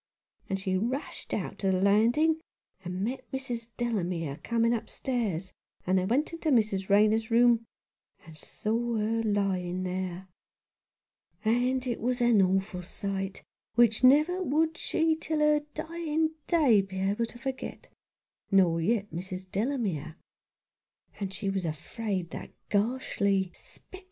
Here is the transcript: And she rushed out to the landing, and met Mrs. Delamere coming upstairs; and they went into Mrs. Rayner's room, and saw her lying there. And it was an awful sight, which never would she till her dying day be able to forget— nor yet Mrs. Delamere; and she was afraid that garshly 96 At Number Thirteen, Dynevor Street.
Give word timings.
And 0.49 0.59
she 0.59 0.75
rushed 0.77 1.31
out 1.31 1.59
to 1.59 1.67
the 1.71 1.79
landing, 1.79 2.41
and 2.83 3.03
met 3.03 3.31
Mrs. 3.31 3.69
Delamere 3.77 4.39
coming 4.43 4.73
upstairs; 4.73 5.53
and 5.85 5.99
they 5.99 6.05
went 6.05 6.33
into 6.33 6.49
Mrs. 6.49 6.89
Rayner's 6.89 7.29
room, 7.29 7.65
and 8.25 8.35
saw 8.35 8.95
her 8.95 9.21
lying 9.21 9.83
there. 9.83 10.27
And 11.45 11.85
it 11.85 12.01
was 12.01 12.19
an 12.19 12.41
awful 12.41 12.81
sight, 12.81 13.43
which 13.75 14.03
never 14.03 14.41
would 14.41 14.75
she 14.75 15.15
till 15.17 15.37
her 15.37 15.59
dying 15.75 16.31
day 16.47 16.81
be 16.81 16.97
able 16.99 17.27
to 17.27 17.37
forget— 17.37 17.87
nor 18.51 18.81
yet 18.81 19.11
Mrs. 19.11 19.45
Delamere; 19.51 20.15
and 21.19 21.31
she 21.31 21.47
was 21.47 21.63
afraid 21.63 22.31
that 22.31 22.49
garshly 22.71 22.73
96 22.73 22.73
At 22.73 22.75
Number 22.75 22.97
Thirteen, 22.97 23.51
Dynevor 23.51 23.55
Street. 23.55 23.99